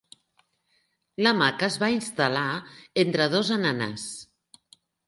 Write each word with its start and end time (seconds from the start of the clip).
L'hamaca 1.27 1.67
es 1.69 1.77
va 1.85 1.91
instal·lar 1.99 2.47
entre 3.05 3.31
dos 3.37 3.57
ananàs. 3.61 4.13